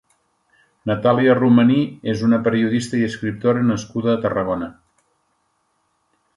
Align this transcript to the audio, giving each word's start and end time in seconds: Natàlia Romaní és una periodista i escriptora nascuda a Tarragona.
Natàlia 0.91 1.35
Romaní 1.39 1.83
és 2.15 2.23
una 2.29 2.41
periodista 2.49 2.99
i 3.01 3.03
escriptora 3.11 3.69
nascuda 3.69 4.13
a 4.15 4.19
Tarragona. 4.27 4.75